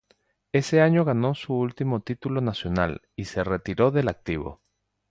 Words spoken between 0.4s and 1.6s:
Ese año ganó su